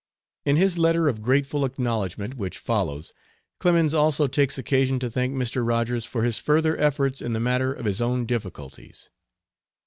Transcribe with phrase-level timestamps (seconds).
[0.45, 3.13] In his letter of grateful acknowledgment, which follows,
[3.59, 5.63] Clemens also takes occasion to thank Mr.
[5.63, 9.11] Rogers for his further efforts in the matter of his own difficulties.